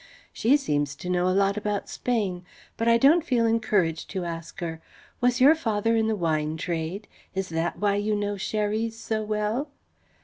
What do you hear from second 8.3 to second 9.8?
Xeres so well?"